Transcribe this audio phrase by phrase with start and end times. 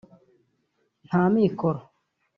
[1.07, 1.79] nta mikoro